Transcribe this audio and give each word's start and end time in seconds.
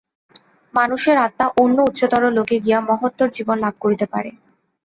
মানুষের 0.73 1.17
আত্মা 1.17 1.47
অন্য 1.57 1.77
উচ্চতর 1.89 2.23
লোকে 2.37 2.55
গিয়া 2.59 2.79
মহত্তর 2.89 3.27
জীবন 3.37 3.57
লাভ 3.63 3.75
করিতে 3.83 4.05
পারে। 4.13 4.31